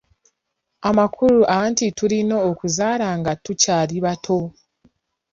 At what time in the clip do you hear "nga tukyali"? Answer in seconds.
3.19-3.97